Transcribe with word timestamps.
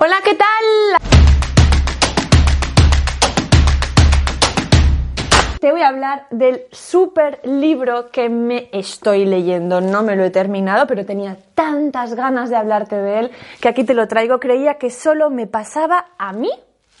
Hola, 0.00 0.14
¿qué 0.22 0.36
tal? 0.36 0.46
Te 5.58 5.72
voy 5.72 5.82
a 5.82 5.88
hablar 5.88 6.28
del 6.30 6.60
super 6.70 7.40
libro 7.42 8.12
que 8.12 8.28
me 8.28 8.68
estoy 8.72 9.24
leyendo. 9.24 9.80
No 9.80 10.04
me 10.04 10.14
lo 10.14 10.22
he 10.22 10.30
terminado, 10.30 10.86
pero 10.86 11.04
tenía 11.04 11.36
tantas 11.56 12.14
ganas 12.14 12.48
de 12.48 12.54
hablarte 12.54 12.94
de 12.94 13.18
él 13.18 13.30
que 13.60 13.66
aquí 13.66 13.82
te 13.82 13.94
lo 13.94 14.06
traigo. 14.06 14.38
Creía 14.38 14.74
que 14.74 14.90
solo 14.90 15.30
me 15.30 15.48
pasaba 15.48 16.06
a 16.16 16.32
mí, 16.32 16.52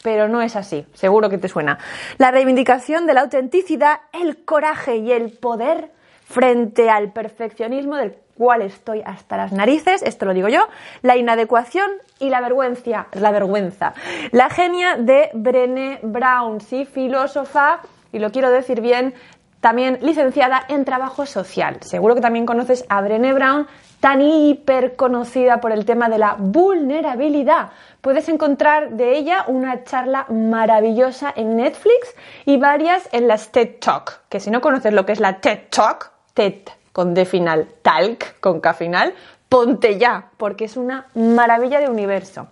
pero 0.02 0.26
no 0.26 0.42
es 0.42 0.56
así. 0.56 0.84
Seguro 0.94 1.30
que 1.30 1.38
te 1.38 1.46
suena. 1.46 1.78
La 2.16 2.32
reivindicación 2.32 3.06
de 3.06 3.14
la 3.14 3.20
autenticidad, 3.20 4.00
el 4.12 4.44
coraje 4.44 4.96
y 4.96 5.12
el 5.12 5.30
poder 5.30 5.92
frente 6.24 6.90
al 6.90 7.12
perfeccionismo 7.12 7.94
del 7.94 8.16
cual 8.38 8.62
estoy 8.62 9.02
hasta 9.04 9.36
las 9.36 9.52
narices, 9.52 10.02
esto 10.02 10.24
lo 10.24 10.32
digo 10.32 10.48
yo, 10.48 10.68
la 11.02 11.16
inadecuación 11.16 11.90
y 12.20 12.30
la 12.30 12.40
vergüenza, 12.40 13.08
la 13.12 13.30
vergüenza. 13.32 13.92
La 14.30 14.48
genia 14.48 14.96
de 14.96 15.30
Brené 15.34 15.98
Brown, 16.02 16.60
sí, 16.60 16.86
filósofa, 16.86 17.80
y 18.12 18.20
lo 18.20 18.30
quiero 18.30 18.50
decir 18.50 18.80
bien, 18.80 19.12
también 19.60 19.98
licenciada 20.02 20.64
en 20.68 20.84
trabajo 20.84 21.26
social. 21.26 21.78
Seguro 21.80 22.14
que 22.14 22.20
también 22.20 22.46
conoces 22.46 22.84
a 22.88 23.00
Brené 23.00 23.32
Brown, 23.32 23.66
tan 24.00 24.20
hiper 24.22 24.94
conocida 24.94 25.60
por 25.60 25.72
el 25.72 25.84
tema 25.84 26.08
de 26.08 26.18
la 26.18 26.36
vulnerabilidad. 26.38 27.70
Puedes 28.00 28.28
encontrar 28.28 28.90
de 28.90 29.18
ella 29.18 29.44
una 29.48 29.82
charla 29.82 30.26
maravillosa 30.30 31.32
en 31.34 31.56
Netflix 31.56 32.14
y 32.44 32.56
varias 32.56 33.08
en 33.12 33.26
las 33.26 33.50
TED 33.50 33.80
Talk, 33.80 34.20
que 34.28 34.38
si 34.38 34.50
no 34.50 34.60
conoces 34.60 34.92
lo 34.92 35.04
que 35.04 35.12
es 35.12 35.20
la 35.20 35.40
TED 35.40 35.62
Talk, 35.70 36.12
TED 36.34 36.77
con 36.98 37.14
D 37.14 37.26
final, 37.26 37.68
talk 37.80 38.40
con 38.40 38.58
K 38.58 38.74
final, 38.74 39.14
ponte 39.48 40.00
ya, 40.00 40.30
porque 40.36 40.64
es 40.64 40.76
una 40.76 41.06
maravilla 41.14 41.78
de 41.78 41.88
universo. 41.88 42.48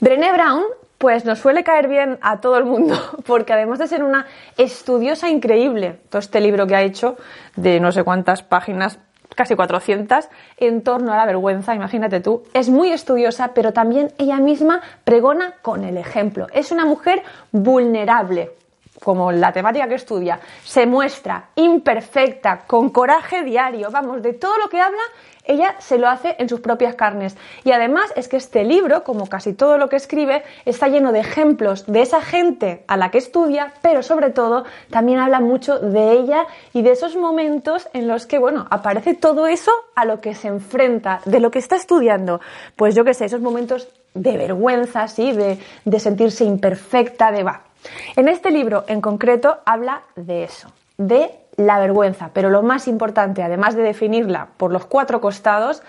Brené 0.00 0.32
Brown, 0.32 0.62
pues 0.96 1.26
nos 1.26 1.38
suele 1.38 1.62
caer 1.62 1.88
bien 1.88 2.18
a 2.22 2.40
todo 2.40 2.56
el 2.56 2.64
mundo, 2.64 2.96
porque 3.26 3.52
además 3.52 3.80
de 3.80 3.86
ser 3.86 4.02
una 4.02 4.24
estudiosa 4.56 5.28
increíble, 5.28 5.98
todo 6.08 6.20
este 6.20 6.40
libro 6.40 6.66
que 6.66 6.74
ha 6.74 6.80
hecho 6.80 7.18
de 7.54 7.80
no 7.80 7.92
sé 7.92 8.02
cuántas 8.02 8.42
páginas, 8.42 8.98
casi 9.36 9.56
400, 9.56 10.30
en 10.56 10.82
torno 10.82 11.12
a 11.12 11.18
la 11.18 11.26
vergüenza, 11.26 11.74
imagínate 11.74 12.20
tú, 12.20 12.44
es 12.54 12.70
muy 12.70 12.92
estudiosa, 12.92 13.52
pero 13.52 13.74
también 13.74 14.10
ella 14.16 14.38
misma 14.38 14.80
pregona 15.04 15.56
con 15.60 15.84
el 15.84 15.98
ejemplo. 15.98 16.46
Es 16.54 16.72
una 16.72 16.86
mujer 16.86 17.22
vulnerable, 17.50 18.52
como 19.02 19.32
la 19.32 19.52
temática 19.52 19.88
que 19.88 19.96
estudia, 19.96 20.40
se 20.64 20.86
muestra 20.86 21.50
imperfecta, 21.56 22.64
con 22.66 22.90
coraje 22.90 23.42
diario, 23.42 23.90
vamos, 23.90 24.22
de 24.22 24.34
todo 24.34 24.56
lo 24.58 24.68
que 24.68 24.80
habla, 24.80 25.02
ella 25.44 25.74
se 25.80 25.98
lo 25.98 26.08
hace 26.08 26.36
en 26.38 26.48
sus 26.48 26.60
propias 26.60 26.94
carnes. 26.94 27.36
Y 27.64 27.72
además 27.72 28.12
es 28.14 28.28
que 28.28 28.36
este 28.36 28.64
libro, 28.64 29.02
como 29.02 29.26
casi 29.26 29.52
todo 29.52 29.76
lo 29.76 29.88
que 29.88 29.96
escribe, 29.96 30.44
está 30.64 30.88
lleno 30.88 31.12
de 31.12 31.20
ejemplos 31.20 31.86
de 31.86 32.02
esa 32.02 32.22
gente 32.22 32.84
a 32.86 32.96
la 32.96 33.10
que 33.10 33.18
estudia, 33.18 33.72
pero 33.82 34.02
sobre 34.02 34.30
todo 34.30 34.64
también 34.90 35.18
habla 35.18 35.40
mucho 35.40 35.78
de 35.78 36.12
ella 36.12 36.46
y 36.72 36.82
de 36.82 36.92
esos 36.92 37.16
momentos 37.16 37.88
en 37.92 38.06
los 38.06 38.26
que, 38.26 38.38
bueno, 38.38 38.66
aparece 38.70 39.14
todo 39.14 39.46
eso 39.46 39.72
a 39.96 40.04
lo 40.04 40.20
que 40.20 40.34
se 40.34 40.48
enfrenta, 40.48 41.20
de 41.24 41.40
lo 41.40 41.50
que 41.50 41.58
está 41.58 41.76
estudiando. 41.76 42.40
Pues 42.76 42.94
yo 42.94 43.04
qué 43.04 43.14
sé, 43.14 43.24
esos 43.24 43.40
momentos 43.40 43.88
de 44.14 44.36
vergüenza, 44.36 45.08
sí, 45.08 45.32
de, 45.32 45.58
de 45.84 46.00
sentirse 46.00 46.44
imperfecta, 46.44 47.32
de 47.32 47.42
va 47.42 47.62
en 48.16 48.28
este 48.28 48.50
libro 48.50 48.84
en 48.88 49.00
concreto 49.00 49.58
habla 49.64 50.02
de 50.16 50.44
eso, 50.44 50.68
de 50.98 51.30
la 51.56 51.78
vergüenza, 51.78 52.30
pero 52.32 52.50
lo 52.50 52.62
más 52.62 52.88
importante, 52.88 53.42
además 53.42 53.74
de 53.74 53.82
definirla 53.82 54.48
por 54.56 54.72
los 54.72 54.86
cuatro 54.86 55.20
costados, 55.20 55.82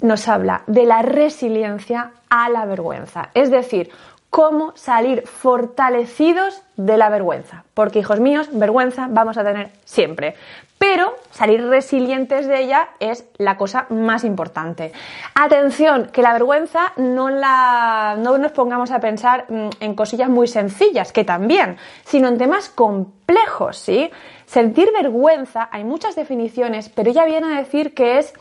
nos 0.00 0.28
habla 0.28 0.62
de 0.66 0.84
la 0.84 1.02
resiliencia 1.02 2.12
a 2.28 2.48
la 2.48 2.64
vergüenza. 2.64 3.30
Es 3.34 3.50
decir, 3.50 3.90
cómo 4.30 4.72
salir 4.76 5.26
fortalecidos 5.26 6.62
de 6.76 6.96
la 6.96 7.10
vergüenza. 7.10 7.64
Porque, 7.74 7.98
hijos 7.98 8.20
míos, 8.20 8.48
vergüenza 8.52 9.08
vamos 9.10 9.36
a 9.36 9.44
tener 9.44 9.70
siempre. 9.84 10.34
Pero 10.78 11.14
salir 11.30 11.66
resilientes 11.66 12.46
de 12.46 12.62
ella 12.62 12.88
es 13.00 13.26
la 13.36 13.58
cosa 13.58 13.86
más 13.90 14.24
importante. 14.24 14.92
Atención, 15.34 16.08
que 16.10 16.22
la 16.22 16.32
vergüenza 16.32 16.92
no, 16.96 17.28
la, 17.28 18.16
no 18.18 18.38
nos 18.38 18.52
pongamos 18.52 18.90
a 18.90 19.00
pensar 19.00 19.44
mm, 19.50 19.68
en 19.80 19.94
cosillas 19.94 20.30
muy 20.30 20.46
sencillas, 20.46 21.12
que 21.12 21.24
también, 21.24 21.76
sino 22.04 22.28
en 22.28 22.38
temas 22.38 22.70
complejos, 22.70 23.76
¿sí? 23.76 24.10
Sentir 24.46 24.90
vergüenza, 24.92 25.68
hay 25.70 25.84
muchas 25.84 26.16
definiciones, 26.16 26.88
pero 26.88 27.10
ella 27.10 27.26
viene 27.26 27.54
a 27.54 27.58
decir 27.58 27.92
que 27.92 28.18
es 28.18 28.32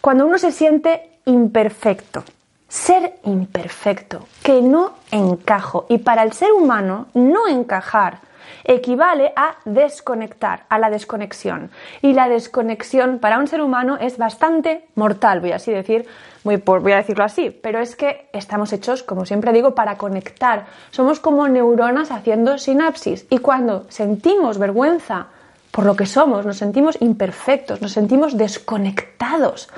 cuando 0.00 0.26
uno 0.26 0.38
se 0.38 0.52
siente 0.52 1.10
imperfecto, 1.24 2.22
ser 2.68 3.14
imperfecto, 3.24 4.26
que 4.42 4.60
no 4.60 4.92
encajo. 5.10 5.86
Y 5.88 5.98
para 5.98 6.22
el 6.22 6.32
ser 6.32 6.52
humano, 6.52 7.06
no 7.14 7.48
encajar 7.48 8.20
equivale 8.64 9.32
a 9.34 9.56
desconectar, 9.64 10.64
a 10.68 10.78
la 10.78 10.90
desconexión. 10.90 11.70
Y 12.02 12.12
la 12.12 12.28
desconexión 12.28 13.18
para 13.18 13.38
un 13.38 13.46
ser 13.46 13.62
humano 13.62 13.96
es 13.98 14.18
bastante 14.18 14.86
mortal, 14.94 15.40
voy 15.40 15.52
a 15.52 15.56
así 15.56 15.72
decir, 15.72 16.06
voy, 16.44 16.92
a 16.92 16.96
decirlo 16.96 17.24
así, 17.24 17.50
pero 17.50 17.80
es 17.80 17.96
que 17.96 18.28
estamos 18.32 18.72
hechos, 18.72 19.02
como 19.02 19.26
siempre 19.26 19.52
digo, 19.52 19.74
para 19.74 19.96
conectar. 19.96 20.66
Somos 20.90 21.20
como 21.20 21.48
neuronas 21.48 22.10
haciendo 22.10 22.58
sinapsis. 22.58 23.26
Y 23.30 23.38
cuando 23.38 23.86
sentimos 23.88 24.58
vergüenza 24.58 25.28
por 25.70 25.84
lo 25.84 25.96
que 25.96 26.06
somos, 26.06 26.46
nos 26.46 26.58
sentimos 26.58 26.96
imperfectos, 27.00 27.80
nos 27.80 27.92
sentimos 27.92 28.36
desconectados. 28.36 29.68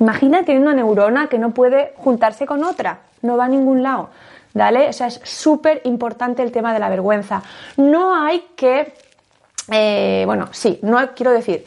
Imagina 0.00 0.42
tener 0.44 0.60
una 0.60 0.74
neurona 0.74 1.28
que 1.28 1.38
no 1.38 1.50
puede 1.50 1.92
juntarse 1.96 2.46
con 2.46 2.64
otra, 2.64 3.00
no 3.22 3.36
va 3.36 3.44
a 3.44 3.48
ningún 3.48 3.82
lado. 3.82 4.10
¿Vale? 4.52 4.88
O 4.88 4.92
sea, 4.92 5.06
es 5.06 5.20
súper 5.22 5.80
importante 5.84 6.42
el 6.42 6.50
tema 6.50 6.72
de 6.72 6.80
la 6.80 6.88
vergüenza. 6.88 7.42
No 7.76 8.16
hay 8.16 8.46
que, 8.56 8.92
eh, 9.70 10.24
bueno, 10.26 10.48
sí, 10.50 10.80
no 10.82 10.98
quiero 11.14 11.30
decir, 11.30 11.64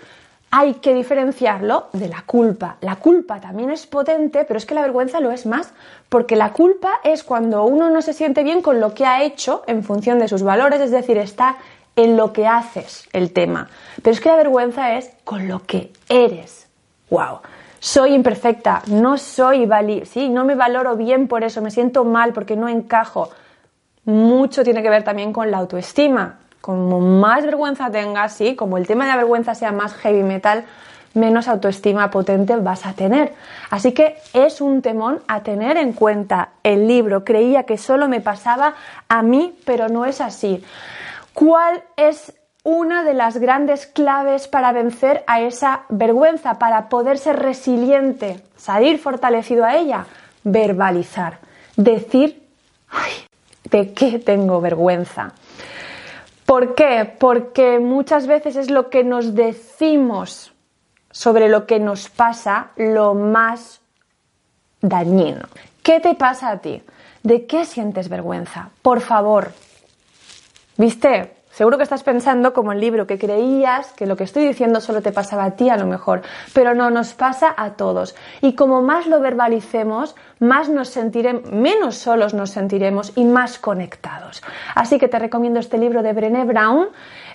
hay 0.52 0.74
que 0.76 0.94
diferenciarlo 0.94 1.88
de 1.94 2.10
la 2.10 2.24
culpa. 2.24 2.76
La 2.82 2.98
culpa 2.98 3.40
también 3.40 3.72
es 3.72 3.88
potente, 3.88 4.44
pero 4.44 4.58
es 4.58 4.66
que 4.66 4.76
la 4.76 4.82
vergüenza 4.82 5.22
lo 5.22 5.32
es 5.32 5.46
más, 5.46 5.72
porque 6.10 6.36
la 6.36 6.52
culpa 6.52 7.00
es 7.04 7.24
cuando 7.24 7.64
uno 7.64 7.90
no 7.90 8.02
se 8.02 8.14
siente 8.14 8.44
bien 8.44 8.62
con 8.62 8.80
lo 8.80 8.94
que 8.94 9.06
ha 9.06 9.24
hecho 9.24 9.64
en 9.66 9.84
función 9.84 10.20
de 10.20 10.28
sus 10.28 10.44
valores, 10.44 10.82
es 10.82 10.92
decir, 10.92 11.18
está 11.18 11.56
en 11.96 12.18
lo 12.18 12.34
que 12.34 12.48
haces 12.48 13.08
el 13.14 13.32
tema. 13.32 13.70
Pero 14.02 14.14
es 14.14 14.20
que 14.20 14.30
la 14.30 14.36
vergüenza 14.36 14.96
es 14.96 15.12
con 15.24 15.48
lo 15.48 15.66
que 15.66 15.92
eres. 16.10 16.68
¡Wow! 17.10 17.40
Soy 17.84 18.14
imperfecta, 18.14 18.82
no 18.88 19.18
soy 19.18 19.66
vali 19.66 20.06
sí, 20.06 20.30
no 20.30 20.46
me 20.46 20.56
valoro 20.56 20.96
bien 20.96 21.28
por 21.28 21.44
eso, 21.44 21.62
me 21.62 21.70
siento 21.70 22.06
mal 22.06 22.32
porque 22.32 22.56
no 22.56 22.70
encajo. 22.70 23.30
Mucho 24.06 24.64
tiene 24.64 24.82
que 24.82 24.90
ver 24.90 25.04
también 25.04 25.34
con 25.34 25.52
la 25.52 25.58
autoestima. 25.58 26.40
Como 26.62 27.02
más 27.02 27.44
vergüenza 27.44 27.92
tengas, 27.92 28.32
sí, 28.32 28.56
como 28.56 28.78
el 28.78 28.88
tema 28.88 29.04
de 29.04 29.10
la 29.10 29.18
vergüenza 29.18 29.54
sea 29.54 29.74
más 29.74 29.96
heavy 29.96 30.24
metal, 30.24 30.64
menos 31.14 31.50
autoestima 31.50 32.10
potente 32.10 32.56
vas 32.56 32.86
a 32.86 32.94
tener. 32.94 33.34
Así 33.70 33.92
que 33.92 34.16
es 34.32 34.62
un 34.62 34.82
temón 34.82 35.20
a 35.28 35.44
tener 35.44 35.76
en 35.76 35.92
cuenta. 35.92 36.52
El 36.64 36.88
libro 36.88 37.26
creía 37.26 37.64
que 37.64 37.78
solo 37.78 38.08
me 38.08 38.22
pasaba 38.22 38.76
a 39.10 39.22
mí, 39.24 39.60
pero 39.66 39.90
no 39.90 40.06
es 40.06 40.22
así. 40.22 40.64
¿Cuál 41.34 41.84
es 41.98 42.34
una 42.64 43.04
de 43.04 43.14
las 43.14 43.38
grandes 43.38 43.88
claves 43.88 44.48
para 44.48 44.72
vencer 44.72 45.24
a 45.28 45.42
esa 45.42 45.84
vergüenza, 45.90 46.60
para 46.60 46.88
poder 46.88 47.18
ser 47.18 47.40
resiliente, 47.40 48.42
salir 48.56 49.00
fortalecido 49.00 49.66
a 49.66 49.76
ella, 49.76 50.06
verbalizar, 50.44 51.40
decir, 51.76 52.42
ay, 52.90 53.12
¿de 53.70 53.94
qué 53.94 54.18
tengo 54.20 54.62
vergüenza? 54.62 55.34
¿Por 56.46 56.74
qué? 56.76 57.12
Porque 57.20 57.80
muchas 57.80 58.28
veces 58.28 58.56
es 58.56 58.70
lo 58.70 58.90
que 58.90 59.04
nos 59.04 59.36
decimos 59.36 60.54
sobre 61.12 61.50
lo 61.50 61.66
que 61.66 61.80
nos 61.80 62.10
pasa 62.10 62.72
lo 62.78 63.14
más 63.14 63.82
dañino. 64.82 65.48
¿Qué 65.82 66.00
te 66.00 66.16
pasa 66.16 66.50
a 66.50 66.58
ti? 66.60 66.82
¿De 67.24 67.46
qué 67.46 67.66
sientes 67.66 68.10
vergüenza? 68.10 68.70
Por 68.82 69.02
favor. 69.02 69.52
¿Viste? 70.78 71.43
Seguro 71.54 71.78
que 71.78 71.84
estás 71.84 72.02
pensando 72.02 72.52
como 72.52 72.72
el 72.72 72.80
libro, 72.80 73.06
que 73.06 73.20
creías 73.20 73.94
que 73.94 74.08
lo 74.08 74.18
que 74.18 74.24
estoy 74.24 74.48
diciendo 74.48 74.82
solo 74.82 75.04
te 75.04 75.12
pasaba 75.12 75.44
a 75.44 75.52
ti 75.52 75.70
a 75.70 75.78
lo 75.78 75.86
mejor, 75.86 76.24
pero 76.52 76.74
no, 76.74 76.90
nos 76.90 77.14
pasa 77.14 77.54
a 77.56 77.74
todos. 77.74 78.16
Y 78.42 78.56
como 78.56 78.82
más 78.82 79.06
lo 79.06 79.20
verbalicemos, 79.20 80.16
más 80.40 80.68
nos 80.70 80.90
sentiremos, 80.90 81.52
menos 81.52 81.96
solos 81.96 82.34
nos 82.34 82.50
sentiremos 82.50 83.14
y 83.16 83.26
más 83.26 83.60
conectados. 83.60 84.42
Así 84.74 84.98
que 84.98 85.08
te 85.08 85.20
recomiendo 85.20 85.60
este 85.60 85.78
libro 85.78 86.02
de 86.02 86.14
Brené 86.14 86.44
Brown, 86.44 86.88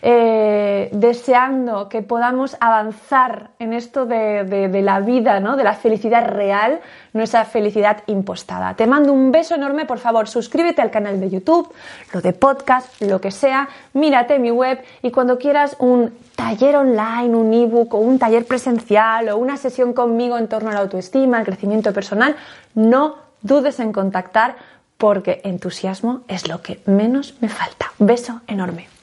eh, 0.03 0.91
deseando 0.93 1.89
que 1.89 2.03
podamos 2.03 2.57
avanzar 2.61 3.51
en 3.59 3.73
esto 3.73 4.07
de, 4.07 4.71
la 4.83 5.01
vida, 5.01 5.41
¿no? 5.41 5.57
de 5.57 5.65
la 5.65 5.75
felicidad 5.75 6.27
real, 6.29 6.81
no 7.13 7.25
felicidad 7.45 8.03
impostada. 8.07 8.75
Te 8.75 8.87
mando 8.87 9.13
un 9.13 9.31
beso 9.33 9.55
enorme, 9.55 9.87
por 9.87 9.99
favor, 9.99 10.29
suscríbete 10.29 10.83
al 10.83 10.91
canal 10.91 11.21
de 11.21 11.31
YouTube, 11.31 11.73
lo 12.13 12.21
de 12.21 12.33
podcast, 12.33 13.01
lo 13.03 13.21
que 13.21 13.31
sea, 13.31 13.69
mírate 13.93 14.39
mi 14.39 14.51
web 14.51 14.83
y 15.03 15.11
cuando 15.11 15.39
quieras 15.39 15.77
un 15.79 16.15
taller 16.37 16.77
online, 16.77 17.35
un 17.35 17.53
ebook 17.53 17.95
o 17.95 17.99
un 17.99 18.19
taller 18.19 18.45
presencial 18.45 19.29
o 19.29 19.37
una 19.37 19.57
sesión 19.57 19.93
conmigo 19.93 20.39
en 20.39 20.49
torno 20.49 20.71
a 20.71 20.75
la 20.75 20.81
autoestima, 20.81 21.39
el 21.39 21.47
crecimiento 21.47 21.93
personal, 21.93 22.37
no 22.75 23.17
dudes 23.43 23.81
en 23.81 23.93
contactar 23.93 24.57
porque 24.97 25.41
entusiasmo 25.45 26.23
es 26.29 26.49
lo 26.49 26.61
que 26.61 26.81
menos 26.87 27.35
me 27.41 27.49
falta. 27.49 27.93
Beso 27.99 28.41
enorme. 28.47 28.98